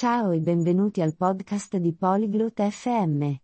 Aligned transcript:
Ciao 0.00 0.30
e 0.30 0.40
benvenuti 0.40 1.02
al 1.02 1.14
podcast 1.14 1.76
di 1.76 1.92
Polyglot 1.92 2.66
FM. 2.70 3.34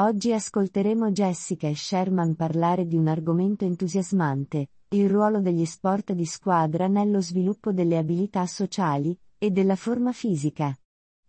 Oggi 0.00 0.32
ascolteremo 0.32 1.12
Jessica 1.12 1.68
e 1.68 1.76
Sherman 1.76 2.34
parlare 2.34 2.88
di 2.88 2.96
un 2.96 3.06
argomento 3.06 3.64
entusiasmante, 3.64 4.70
il 4.88 5.08
ruolo 5.08 5.40
degli 5.40 5.64
sport 5.64 6.12
di 6.12 6.24
squadra 6.24 6.88
nello 6.88 7.20
sviluppo 7.20 7.70
delle 7.70 7.98
abilità 7.98 8.44
sociali 8.46 9.16
e 9.38 9.52
della 9.52 9.76
forma 9.76 10.10
fisica. 10.10 10.76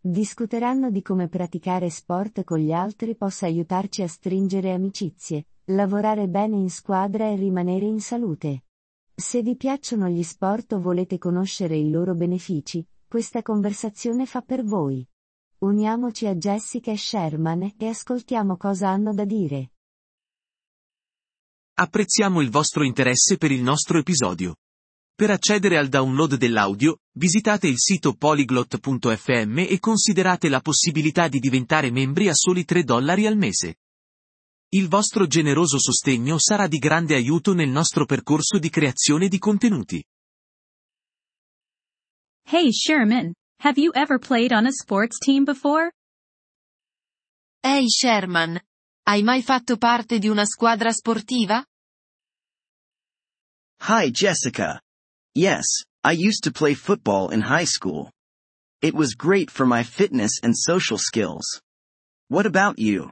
Discuteranno 0.02 0.90
di 0.90 1.04
come 1.04 1.28
praticare 1.28 1.92
sport 1.92 2.44
con 2.44 2.58
gli 2.58 2.72
altri 2.72 3.16
possa 3.16 3.46
aiutarci 3.46 4.02
a 4.02 4.08
stringere 4.08 4.74
amicizie, 4.74 5.46
lavorare 5.66 6.28
bene 6.28 6.56
in 6.56 6.72
squadra 6.72 7.30
e 7.30 7.36
rimanere 7.36 7.86
in 7.86 8.00
salute. 8.00 8.64
Se 9.14 9.44
vi 9.44 9.56
piacciono 9.56 10.08
gli 10.08 10.24
sport 10.24 10.74
o 10.74 10.80
volete 10.80 11.20
conoscere 11.20 11.76
i 11.78 11.92
loro 11.92 12.16
benefici, 12.16 12.84
questa 13.14 13.44
conversazione 13.44 14.26
fa 14.26 14.42
per 14.42 14.64
voi. 14.64 15.08
Uniamoci 15.60 16.26
a 16.26 16.34
Jessica 16.34 16.90
e 16.90 16.98
Sherman 16.98 17.76
e 17.78 17.88
ascoltiamo 17.88 18.58
cosa 18.58 18.90
hanno 18.90 19.14
da 19.14 19.24
dire. 19.24 19.74
Apprezziamo 21.76 22.42
il 22.42 22.50
vostro 22.50 22.84
interesse 22.84 23.38
per 23.38 23.52
il 23.52 23.62
nostro 23.62 24.00
episodio. 24.00 24.56
Per 25.14 25.30
accedere 25.30 25.78
al 25.78 25.90
download 25.90 26.38
dell'audio, 26.38 27.02
visitate 27.12 27.68
il 27.68 27.78
sito 27.78 28.16
polyglot.fm 28.16 29.60
e 29.60 29.78
considerate 29.78 30.50
la 30.50 30.62
possibilità 30.62 31.28
di 31.28 31.38
diventare 31.38 31.92
membri 31.92 32.30
a 32.30 32.34
soli 32.34 32.66
3 32.66 32.84
dollari 32.84 33.28
al 33.28 33.38
mese. 33.38 33.76
Il 34.70 34.88
vostro 34.88 35.28
generoso 35.28 35.78
sostegno 35.78 36.40
sarà 36.40 36.66
di 36.66 36.80
grande 36.80 37.14
aiuto 37.14 37.54
nel 37.54 37.70
nostro 37.70 38.06
percorso 38.06 38.58
di 38.58 38.72
creazione 38.72 39.28
di 39.28 39.38
contenuti. 39.38 40.04
Hey 42.46 42.72
Sherman, 42.72 43.34
have 43.62 43.78
you 43.78 43.92
ever 43.96 44.20
played 44.20 44.52
on 44.54 44.68
a 44.68 44.72
sports 44.72 45.18
team 45.20 45.46
before? 45.46 45.92
Ehi 47.66 47.88
Sherman, 47.90 48.60
hai 49.08 49.22
mai 49.24 49.42
fatto 49.42 49.78
parte 49.78 50.20
di 50.20 50.28
una 50.28 50.46
squadra 50.46 50.92
sportiva? 50.92 51.64
Hi 53.88 54.12
Jessica. 54.12 54.80
Yes, 55.34 55.66
I 56.04 56.12
used 56.12 56.44
to 56.44 56.52
play 56.52 56.74
football 56.76 57.32
in 57.32 57.42
high 57.42 57.66
school. 57.66 58.12
It 58.82 58.94
was 58.94 59.16
great 59.16 59.50
for 59.50 59.66
my 59.66 59.84
fitness 59.84 60.40
and 60.44 60.54
social 60.56 60.98
skills. 60.98 61.62
What 62.28 62.46
about 62.46 62.78
you? 62.78 63.10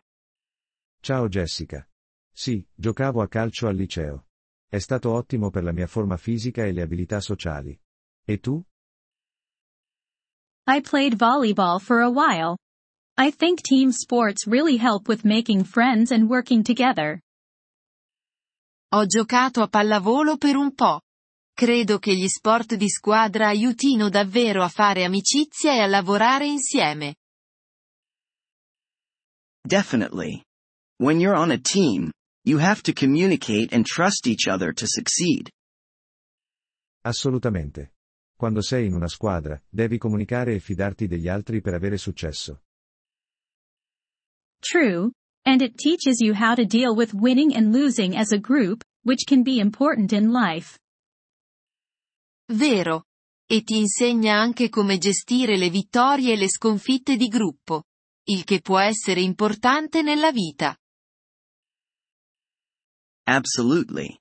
Ciao 1.02 1.28
Jessica. 1.28 1.88
Sì, 2.34 2.64
giocavo 2.76 3.22
a 3.22 3.28
calcio 3.28 3.68
al 3.68 3.76
liceo. 3.76 4.26
È 4.70 4.78
stato 4.78 5.12
ottimo 5.14 5.50
per 5.50 5.64
la 5.64 5.72
mia 5.72 5.88
forma 5.88 6.18
fisica 6.18 6.64
e 6.66 6.72
le 6.74 6.82
abilità 6.82 7.20
sociali. 7.22 7.78
E 8.24 8.40
tu? 8.40 8.64
I 10.68 10.80
played 10.82 11.18
volleyball 11.18 11.82
for 11.82 12.02
a 12.02 12.10
while. 12.10 12.58
I 13.18 13.32
think 13.32 13.62
team 13.62 13.92
sports 13.92 14.48
really 14.48 14.78
help 14.78 15.08
with 15.08 15.26
making 15.26 15.64
friends 15.66 16.12
and 16.12 16.30
working 16.30 16.64
together. 16.64 17.20
Ho 18.94 19.06
giocato 19.06 19.62
a 19.62 19.68
pallavolo 19.68 20.38
per 20.38 20.56
un 20.56 20.74
po'. 20.76 21.02
Credo 21.54 22.00
che 22.00 22.14
gli 22.16 22.28
sport 22.28 22.76
di 22.76 22.90
squadra 22.90 23.48
aiutino 23.48 24.10
davvero 24.10 24.64
a 24.64 24.70
fare 24.70 25.04
amicizia 25.04 25.74
e 25.74 25.80
a 25.80 25.88
lavorare 25.88 26.46
insieme. 26.46 27.16
Definitely. 29.64 30.44
When 30.98 31.20
you're 31.20 31.38
on 31.38 31.52
a 31.52 31.60
team, 31.60 32.12
you 32.46 32.60
have 32.60 32.82
to 32.84 32.94
communicate 32.94 33.74
and 33.74 33.86
trust 33.86 34.28
each 34.28 34.48
other 34.48 34.74
to 34.74 34.86
succeed. 34.88 35.50
Assolutamente. 37.04 37.92
Quando 38.42 38.64
sei 38.64 38.88
in 38.88 38.96
una 38.96 39.08
squadra, 39.08 39.62
devi 39.70 40.00
comunicare 40.00 40.56
e 40.56 40.60
fidarti 40.60 41.06
degli 41.06 41.28
altri 41.28 41.62
per 41.62 41.76
avere 41.76 41.96
successo. 41.98 42.64
True, 44.58 45.12
and 45.46 45.62
it 45.62 45.76
teaches 45.76 46.22
you 46.22 46.34
how 46.34 46.56
to 46.56 46.66
deal 46.66 46.96
with 46.96 47.14
winning 47.14 47.54
and 47.56 47.72
losing 47.72 48.16
as 48.16 48.32
a 48.32 48.40
group, 48.40 48.82
which 49.04 49.26
can 49.26 49.44
be 49.44 49.60
important 49.60 50.12
in 50.12 50.32
life. 50.32 50.80
Vero. 52.52 53.04
E 53.48 53.62
ti 53.62 53.78
insegna 53.78 54.40
anche 54.40 54.70
come 54.70 54.98
gestire 54.98 55.56
le 55.56 55.70
vittorie 55.70 56.34
e 56.34 56.36
le 56.36 56.50
sconfitte 56.50 57.18
di 57.18 57.28
gruppo. 57.28 57.84
Il 58.24 58.44
che 58.44 58.62
può 58.62 58.80
essere 58.80 59.22
importante 59.22 60.02
nella 60.02 60.32
vita. 60.32 60.76
Absolutely. 63.28 64.18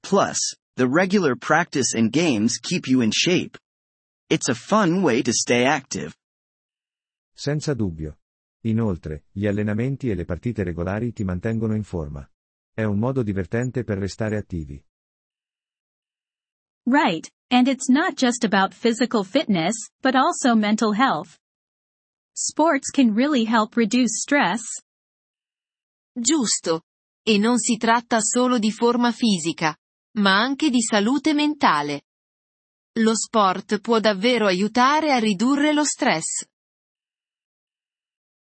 Plus, 0.00 0.56
the 0.78 0.86
regular 0.86 1.34
practice 1.34 1.92
and 1.92 2.12
games 2.12 2.58
keep 2.62 2.86
you 2.86 3.00
in 3.00 3.10
shape. 3.10 3.58
It's 4.30 4.48
a 4.48 4.54
fun 4.54 5.02
way 5.02 5.22
to 5.22 5.32
stay 5.32 5.64
active. 5.64 6.14
Senza 7.34 7.74
dubbio. 7.74 8.18
Inoltre, 8.60 9.24
gli 9.32 9.48
allenamenti 9.48 10.08
e 10.08 10.14
le 10.14 10.24
partite 10.24 10.62
regolari 10.62 11.12
ti 11.12 11.24
mantengono 11.24 11.74
in 11.74 11.82
forma. 11.82 12.24
È 12.72 12.84
un 12.84 12.96
modo 12.96 13.24
divertente 13.24 13.82
per 13.82 13.98
restare 13.98 14.36
attivi. 14.36 14.80
Right, 16.86 17.28
and 17.50 17.66
it's 17.66 17.88
not 17.88 18.14
just 18.14 18.44
about 18.44 18.72
physical 18.72 19.24
fitness, 19.24 19.74
but 20.00 20.14
also 20.14 20.54
mental 20.54 20.92
health. 20.92 21.36
Sports 22.34 22.90
can 22.92 23.14
really 23.14 23.44
help 23.44 23.74
reduce 23.74 24.20
stress. 24.20 24.62
Giusto. 26.14 26.82
E 27.24 27.36
non 27.36 27.58
si 27.58 27.76
tratta 27.76 28.20
solo 28.20 28.58
di 28.58 28.70
forma 28.70 29.10
fisica, 29.10 29.76
ma 30.16 30.40
anche 30.40 30.70
di 30.70 30.80
salute 30.80 31.34
mentale. 31.34 32.02
Lo 32.98 33.14
sport 33.14 33.80
può 33.80 34.00
davvero 34.00 34.46
aiutare 34.46 35.12
a 35.12 35.18
ridurre 35.18 35.72
lo 35.72 35.84
stress. 35.84 36.44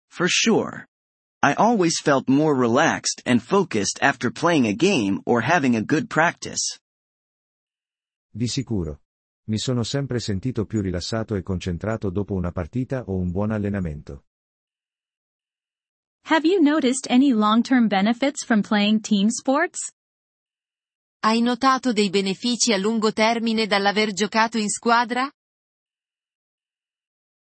For 0.08 0.28
sure. 0.30 0.88
I 1.42 1.54
always 1.58 2.00
felt 2.00 2.30
more 2.30 2.56
relaxed 2.56 3.22
and 3.25 3.42
focused 3.42 4.02
after 4.02 4.31
playing 4.31 4.66
a 4.68 4.74
game 4.74 5.22
or 5.25 5.42
having 5.42 5.75
a 5.75 5.81
good 5.81 6.08
practice. 6.08 6.80
Di 8.31 8.48
sicuro. 8.48 9.02
Mi 9.48 9.58
sono 9.59 9.84
sempre 9.84 10.20
sentito 10.20 10.66
più 10.66 10.81
rilassato 10.81 11.36
e 11.36 11.44
concentrato 11.44 12.09
dopo 12.09 12.34
una 12.34 12.52
partita 12.52 13.04
o 13.08 13.18
un 13.18 13.30
buon 13.30 13.52
allenamento. 13.52 14.24
Have 16.28 16.48
you 16.48 16.59
noticed 16.59 17.06
any 17.12 17.34
long-term 17.34 17.88
benefits 17.88 18.44
from 18.44 18.64
playing 18.64 19.02
team 19.02 19.30
sports? 19.30 19.92
Hai 21.20 21.42
notato 21.42 21.92
dei 21.92 22.09
benefici 22.09 22.74
a 22.74 22.78
lungo 22.78 23.12
termine 23.12 23.68
dall'aver 23.68 24.14
giocato 24.14 24.58
in 24.58 24.70
squadra? 24.70 25.30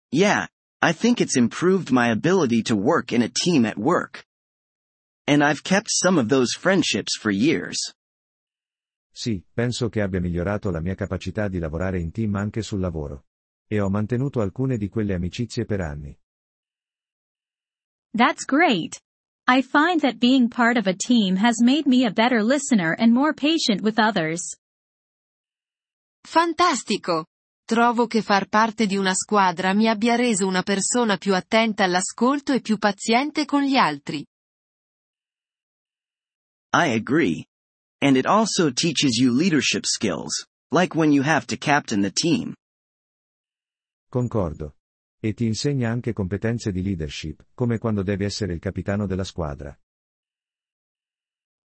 Yeah, 0.09 0.47
I 0.81 0.93
think 0.93 1.19
it's 1.19 1.35
improved 1.35 1.91
my 1.91 2.09
ability 2.11 2.61
to 2.63 2.75
work 2.75 3.11
in 3.11 3.21
a 3.21 3.29
team 3.29 3.65
at 3.65 3.77
work. 3.77 4.25
And 5.25 5.43
I've 5.43 5.63
kept 5.63 5.89
some 5.89 6.17
of 6.19 6.29
those 6.29 6.53
friendships 6.53 7.17
for 7.17 7.31
years. 7.31 7.93
Sì, 9.11 9.43
penso 9.53 9.89
che 9.89 10.01
abbia 10.01 10.19
migliorato 10.19 10.71
la 10.71 10.81
mia 10.81 10.95
capacità 10.95 11.47
di 11.47 11.59
lavorare 11.59 11.99
in 11.99 12.11
team 12.11 12.35
anche 12.35 12.61
sul 12.61 12.79
lavoro. 12.79 13.25
E 13.67 13.79
ho 13.79 13.89
mantenuto 13.89 14.41
alcune 14.41 14.77
di 14.77 14.89
quelle 14.89 15.13
amicizie 15.13 15.65
per 15.65 15.81
anni. 15.81 16.17
That's 18.13 18.45
great. 18.45 18.99
I 19.45 19.61
find 19.61 19.99
that 20.01 20.19
being 20.19 20.47
part 20.47 20.77
of 20.77 20.87
a 20.87 20.93
team 20.93 21.35
has 21.35 21.61
made 21.61 21.85
me 21.85 22.05
a 22.05 22.11
better 22.11 22.41
listener 22.41 22.95
and 22.97 23.11
more 23.11 23.33
patient 23.33 23.81
with 23.81 23.99
others. 23.99 24.41
Fantastico! 26.25 27.25
Trovo 27.65 28.07
che 28.07 28.21
far 28.21 28.47
parte 28.47 28.85
di 28.85 28.95
una 28.95 29.13
squadra 29.13 29.73
mi 29.73 29.89
abbia 29.89 30.15
reso 30.15 30.47
una 30.47 30.63
persona 30.63 31.17
più 31.17 31.35
attenta 31.35 31.83
all'ascolto 31.83 32.53
e 32.53 32.61
più 32.61 32.77
paziente 32.77 33.43
con 33.43 33.63
gli 33.63 33.75
altri. 33.75 34.25
I 36.73 36.93
agree. 36.93 37.45
And 38.01 38.15
it 38.15 38.25
also 38.25 38.71
teaches 38.71 39.17
you 39.17 39.31
leadership 39.33 39.85
skills, 39.85 40.45
like 40.71 40.95
when 40.95 41.11
you 41.11 41.21
have 41.21 41.45
to 41.47 41.57
captain 41.57 42.01
the 42.01 42.11
team. 42.11 42.53
Concordo. 44.09 44.73
E 45.25 45.33
ti 45.33 45.45
insegna 45.45 45.89
anche 45.89 46.11
competenze 46.11 46.73
di 46.73 46.81
leadership, 46.81 47.45
come 47.53 47.77
quando 47.77 48.03
devi 48.03 48.25
essere 48.25 48.51
il 48.51 48.59
capitano 48.59 49.07
della 49.07 49.23
squadra. 49.23 49.73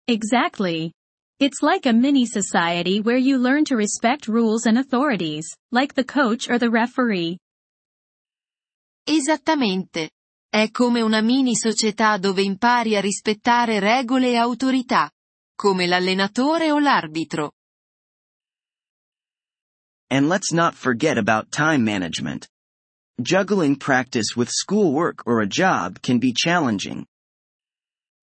Exactly. 0.05 0.91
It's 1.37 1.61
like 1.61 1.87
a 1.87 1.93
mini 1.93 2.25
society 2.25 2.99
where 2.99 3.19
you 3.19 3.37
learn 3.37 3.63
to 3.65 3.75
respect 3.75 4.27
rules 4.27 4.65
and 4.65 4.79
authorities, 4.79 5.45
like 5.71 5.93
the 5.93 6.03
coach 6.03 6.49
or 6.49 6.57
the 6.57 6.69
referee. 6.69 7.37
Esattamente. 9.03 10.09
È 10.49 10.71
come 10.71 11.01
una 11.01 11.21
mini 11.21 11.55
società 11.55 12.17
dove 12.17 12.41
impari 12.41 12.95
a 12.95 13.01
rispettare 13.01 13.79
regole 13.79 14.31
e 14.31 14.35
autorità, 14.35 15.11
come 15.55 15.85
l'allenatore 15.85 16.71
o 16.71 16.79
l'arbitro. 16.79 17.51
And 20.09 20.27
let's 20.27 20.51
not 20.51 20.73
forget 20.73 21.17
about 21.17 21.51
time 21.51 21.83
management. 21.83 22.47
Juggling 23.21 23.77
practice 23.77 24.35
with 24.35 24.49
schoolwork 24.49 25.25
or 25.25 25.41
a 25.41 25.47
job 25.47 25.99
can 26.01 26.17
be 26.19 26.31
challenging. 26.33 27.05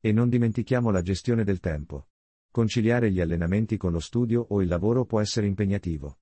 E 0.01 0.13
non 0.13 0.29
dimentichiamo 0.29 0.91
la 0.91 1.03
gestione 1.03 1.45
del 1.45 1.61
tempo. 1.61 2.09
Conciliare 2.51 3.11
gli 3.11 3.21
allenamenti 3.21 3.77
con 3.77 3.93
lo 3.93 4.01
studio 4.01 4.45
o 4.49 4.61
il 4.61 4.69
lavoro 4.69 5.05
può 5.05 5.21
essere 5.21 5.47
impegnativo. 5.47 6.19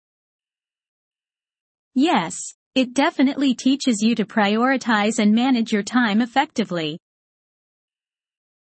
Yes, 1.93 2.59
It 2.79 2.95
definitely 2.95 3.57
teaches 3.57 4.03
you 4.03 4.15
to 4.15 4.25
prioritize 4.25 5.19
and 5.19 5.35
manage 5.35 5.73
your 5.73 5.83
time 5.83 6.23
effectively. 6.23 6.97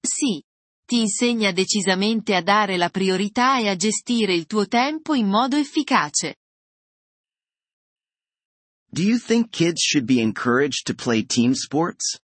Sì. 0.05 0.43
Ti 0.85 0.99
insegna 0.99 1.53
decisamente 1.53 2.35
a 2.35 2.43
dare 2.43 2.77
la 2.77 2.89
priorità 2.89 3.61
e 3.61 3.69
a 3.69 3.77
gestire 3.77 4.35
il 4.35 4.47
tuo 4.47 4.67
tempo 4.67 5.15
in 5.15 5.29
modo 5.29 5.57
efficace. 5.57 6.35
Do 8.93 9.05
you 9.05 9.19
think 9.19 9.53
kids 9.53 9.81
should 9.81 10.05
be 10.05 10.21
encouraged 10.21 10.89
to 10.89 10.95
play 10.95 11.23
team 11.23 11.55
sports? 11.55 12.19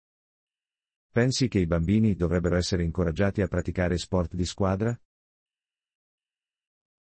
Pensi 1.12 1.50
che 1.50 1.60
i 1.60 1.66
bambini 1.66 2.16
dovrebbero 2.16 2.56
essere 2.56 2.84
incoraggiati 2.84 3.42
a 3.42 3.48
praticare 3.48 3.98
sport 3.98 4.34
di 4.34 4.46
squadra? 4.46 4.98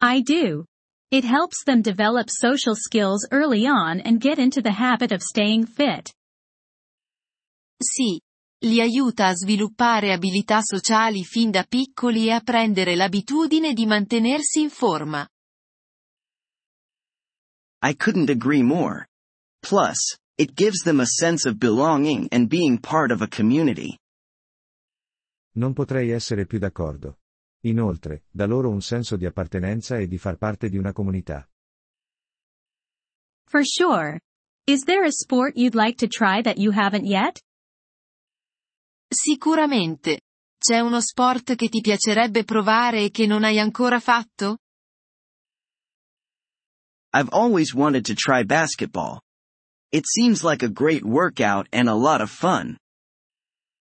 I 0.01 0.21
do. 0.21 0.65
It 1.11 1.23
helps 1.23 1.63
them 1.63 1.81
develop 1.81 2.29
social 2.29 2.75
skills 2.75 3.25
early 3.31 3.65
on 3.65 4.01
and 4.01 4.19
get 4.19 4.37
into 4.37 4.61
the 4.61 4.73
habit 4.73 5.13
of 5.13 5.21
staying 5.21 5.65
fit. 5.65 6.11
Sì. 7.81 8.19
Li 8.65 8.81
aiuta 8.81 9.27
a 9.27 9.33
sviluppare 9.33 10.11
abilità 10.11 10.61
sociali 10.61 11.23
fin 11.23 11.51
da 11.51 11.63
piccoli 11.63 12.27
e 12.27 12.31
a 12.31 12.41
prendere 12.41 12.95
l'abitudine 12.95 13.73
di 13.73 13.85
mantenersi 13.85 14.59
in 14.59 14.69
forma. 14.69 15.25
I 17.81 17.95
couldn't 17.95 18.29
agree 18.29 18.61
more. 18.61 19.07
Plus, 19.63 20.17
it 20.37 20.55
gives 20.55 20.83
them 20.83 20.99
a 20.99 21.05
sense 21.05 21.45
of 21.45 21.57
belonging 21.57 22.27
and 22.31 22.49
being 22.49 22.77
part 22.77 23.11
of 23.11 23.21
a 23.21 23.27
community. 23.27 23.97
Non 25.55 25.73
potrei 25.73 26.11
essere 26.11 26.45
più 26.45 26.59
d'accordo. 26.59 27.19
Inoltre, 27.61 28.25
dà 28.29 28.45
loro 28.45 28.69
un 28.69 28.81
senso 28.81 29.15
di 29.15 29.25
appartenenza 29.25 29.97
e 29.97 30.07
di 30.07 30.17
far 30.17 30.35
parte 30.35 30.67
di 30.67 30.77
una 30.77 30.91
comunità. 30.91 31.47
For 33.47 33.63
sure. 33.63 34.19
Is 34.65 34.83
there 34.83 35.05
a 35.05 35.11
sport 35.11 35.55
you'd 35.55 35.75
like 35.75 35.97
to 35.97 36.07
try 36.07 36.41
that 36.41 36.57
you 36.57 36.71
haven't 36.71 37.05
yet? 37.05 37.39
Sicuramente. 39.07 40.19
C'è 40.57 40.79
uno 40.79 40.99
sport 40.99 41.55
che 41.55 41.69
ti 41.69 41.79
piacerebbe 41.79 42.43
provare 42.43 43.03
e 43.03 43.11
che 43.11 43.27
non 43.27 43.43
hai 43.43 43.59
ancora 43.59 43.99
fatto? 43.99 44.57
I've 47.13 47.29
always 47.31 47.73
wanted 47.73 48.05
to 48.05 48.13
try 48.13 48.43
basketball. 48.43 49.21
It 49.93 50.07
seems 50.07 50.43
like 50.43 50.63
a 50.63 50.69
great 50.69 51.03
workout 51.05 51.67
and 51.71 51.87
a 51.87 51.93
lot 51.93 52.19
of 52.19 52.31
fun. 52.31 52.77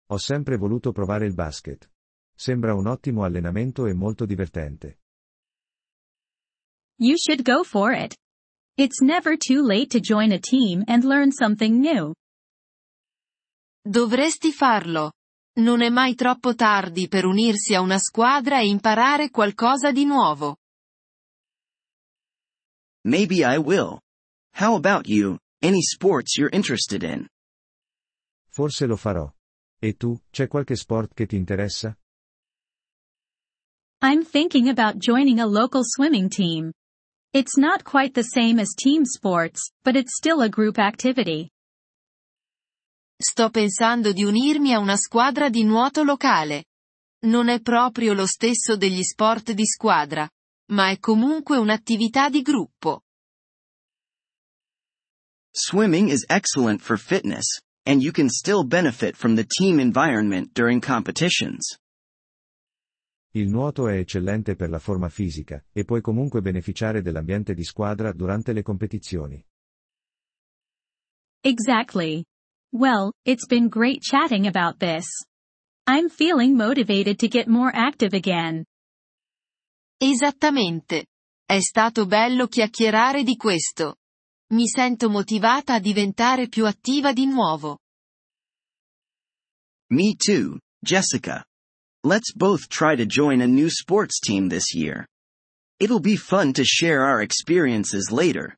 Ho 0.09 0.19
sempre 0.19 0.57
voluto 0.57 0.93
provare 0.93 1.27
il 1.27 1.35
basket. 1.35 1.91
Sembra 2.33 2.75
un 2.75 2.87
ottimo 2.87 3.25
allenamento 3.25 3.87
e 3.87 3.93
molto 3.93 4.25
divertente. 4.25 5.01
You 7.01 7.17
should 7.19 7.43
go 7.43 7.65
for 7.65 7.93
it. 7.93 8.15
It's 8.77 9.01
never 9.03 9.37
too 9.37 9.67
late 9.67 9.89
to 9.89 10.01
join 10.01 10.31
a 10.31 10.39
team 10.39 10.85
and 10.87 11.03
learn 11.03 11.33
something 11.33 11.81
new. 11.81 12.15
Dovresti 13.83 14.53
farlo. 14.53 15.11
Non 15.59 15.83
è 15.83 15.89
mai 15.89 16.15
troppo 16.15 16.55
tardi 16.55 17.09
per 17.09 17.25
unirsi 17.25 17.75
a 17.75 17.81
una 17.81 17.99
squadra 17.99 18.61
e 18.61 18.69
imparare 18.69 19.31
qualcosa 19.31 19.91
di 19.91 20.05
nuovo. 20.05 20.57
Maybe 23.05 23.43
I 23.43 23.57
will. 23.57 23.99
How 24.55 24.77
about 24.77 25.09
you? 25.09 25.39
Any 25.67 25.83
sports 25.83 26.39
you're 26.39 26.55
interested 26.55 27.03
in? 27.03 27.27
Forse 28.53 28.87
lo 28.87 28.95
farò. 28.95 29.29
E 29.81 29.95
tu, 29.97 30.17
c'è 30.31 30.47
qualche 30.47 30.77
sport 30.77 31.13
che 31.13 31.27
ti 31.27 31.35
interessa? 31.35 31.93
I'm 34.01 34.23
thinking 34.23 34.69
about 34.69 34.99
joining 34.99 35.41
a 35.41 35.45
local 35.45 35.83
swimming 35.83 36.29
team. 36.29 36.71
It's 37.33 37.57
not 37.57 37.83
quite 37.83 38.15
the 38.15 38.23
same 38.23 38.61
as 38.61 38.75
team 38.77 39.05
sports, 39.05 39.73
but 39.83 39.97
it's 39.97 40.15
still 40.15 40.41
a 40.43 40.49
group 40.49 40.79
activity. 40.79 41.51
Sto 43.21 43.51
pensando 43.51 44.13
di 44.13 44.23
unirmi 44.23 44.73
a 44.73 44.79
una 44.79 44.97
squadra 44.97 45.49
di 45.49 45.65
nuoto 45.65 46.05
locale. 46.05 46.67
Non 47.25 47.49
è 47.49 47.61
proprio 47.61 48.15
lo 48.15 48.27
stesso 48.27 48.77
degli 48.77 49.03
sport 49.03 49.51
di 49.51 49.67
squadra, 49.67 50.31
ma 50.71 50.91
è 50.91 51.01
comunque 51.01 51.57
un'attività 51.57 52.29
di 52.29 52.43
gruppo. 52.43 53.06
Swimming 55.59 56.11
is 56.11 56.27
excellent 56.29 56.83
for 56.83 56.99
fitness, 56.99 57.47
and 57.87 58.03
you 58.03 58.13
can 58.13 58.29
still 58.29 58.63
benefit 58.63 59.17
from 59.17 59.37
the 59.37 59.47
team 59.59 59.81
environment 59.81 60.53
during 60.53 60.83
competitions. 60.83 61.79
Il 63.33 63.49
nuoto 63.49 63.89
è 63.89 63.97
eccellente 63.97 64.55
per 64.55 64.69
la 64.69 64.79
forma 64.79 65.09
fisica, 65.09 65.65
e 65.73 65.85
puoi 65.85 66.03
comunque 66.03 66.43
beneficiare 66.43 67.01
dell'ambiente 67.01 67.55
di 67.55 67.65
squadra 67.65 68.13
durante 68.13 68.53
le 68.53 68.61
competizioni. 68.61 69.43
Exactly. 71.43 72.23
Well, 72.75 73.15
it's 73.25 73.47
been 73.47 73.69
great 73.69 74.03
chatting 74.03 74.47
about 74.47 74.79
this. 74.79 75.07
I'm 75.87 76.11
feeling 76.11 76.55
motivated 76.55 77.19
to 77.21 77.29
get 77.29 77.49
more 77.49 77.71
active 77.75 78.15
again. 78.15 78.63
Esattamente. 79.97 81.07
È 81.47 81.61
stato 81.61 82.05
bello 82.05 82.47
chiacchierare 82.47 83.23
di 83.23 83.37
questo. 83.37 83.97
Mi 84.49 84.69
sento 84.69 85.11
motivata 85.11 85.75
a 85.75 85.81
diventare 85.81 86.47
più 86.47 86.67
attiva 86.67 87.13
di 87.13 87.27
nuovo. 87.27 87.79
Me 89.91 90.15
too, 90.15 90.61
Jessica. 90.79 91.45
Let's 92.05 92.33
both 92.33 92.69
try 92.69 92.95
to 92.95 93.07
join 93.07 93.41
a 93.41 93.47
new 93.47 93.69
sports 93.69 94.21
team 94.21 94.49
this 94.49 94.73
year. 94.73 95.05
It'll 95.81 95.99
be 95.99 96.17
fun 96.17 96.53
to 96.53 96.63
share 96.63 97.01
our 97.01 97.23
experiences 97.23 98.11
later. 98.13 98.57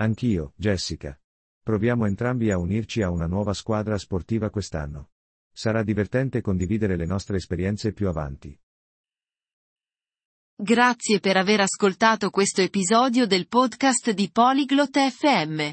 Anch'io, 0.00 0.52
Jessica. 0.54 1.18
Proviamo 1.62 2.04
entrambi 2.04 2.50
a 2.50 2.58
unirci 2.58 3.00
a 3.00 3.08
una 3.08 3.26
nuova 3.26 3.54
squadra 3.54 3.96
sportiva 3.96 4.50
quest'anno. 4.50 5.12
Sarà 5.50 5.82
divertente 5.82 6.42
condividere 6.42 6.96
le 6.96 7.06
nostre 7.06 7.38
esperienze 7.38 7.92
più 7.94 8.06
avanti. 8.06 8.54
Grazie 10.60 11.20
per 11.20 11.36
aver 11.36 11.60
ascoltato 11.60 12.30
questo 12.30 12.62
episodio 12.62 13.28
del 13.28 13.46
podcast 13.46 14.10
di 14.10 14.28
Polyglot 14.28 14.98
FM. 14.98 15.70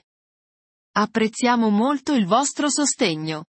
Apprezziamo 0.92 1.70
molto 1.72 2.14
il 2.14 2.28
vostro 2.28 2.70
sostegno. 2.70 3.46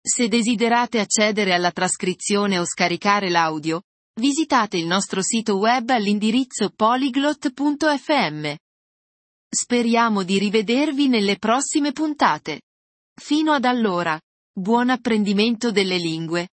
Se 0.00 0.28
desiderate 0.28 1.00
accedere 1.00 1.54
alla 1.54 1.72
trascrizione 1.72 2.60
o 2.60 2.64
scaricare 2.64 3.30
l'audio, 3.30 3.82
visitate 4.20 4.76
il 4.76 4.86
nostro 4.86 5.22
sito 5.22 5.56
web 5.56 5.90
all'indirizzo 5.90 6.70
polyglot.fm. 6.70 8.54
Speriamo 9.48 10.22
di 10.22 10.38
rivedervi 10.38 11.08
nelle 11.08 11.36
prossime 11.38 11.90
puntate. 11.90 12.60
Fino 13.12 13.50
ad 13.50 13.64
allora, 13.64 14.16
buon 14.52 14.90
apprendimento 14.90 15.72
delle 15.72 15.96
lingue 15.96 16.50